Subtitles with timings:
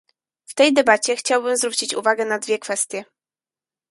[0.45, 3.05] W tej debacie chciałbym zwrócić uwagę na dwie kwestie